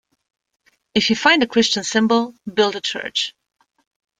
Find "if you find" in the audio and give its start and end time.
0.95-1.43